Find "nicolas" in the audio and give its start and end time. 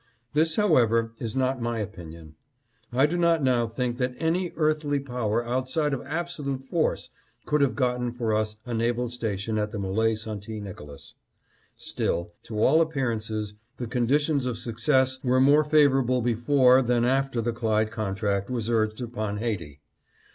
10.63-11.13